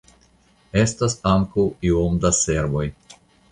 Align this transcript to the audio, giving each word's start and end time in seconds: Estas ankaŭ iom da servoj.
Estas 0.83 1.17
ankaŭ 1.33 1.67
iom 1.91 2.19
da 2.25 2.35
servoj. 2.41 2.85